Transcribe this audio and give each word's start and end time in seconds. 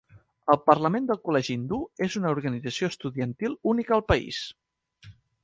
El 0.51 0.57
Parlament 0.69 1.09
del 1.11 1.19
Col·legi 1.27 1.53
Hindú 1.57 1.79
és 2.07 2.15
una 2.21 2.31
organització 2.37 2.91
estudiantil 2.95 3.55
única 3.75 3.97
al 4.01 4.05
país. 4.15 4.43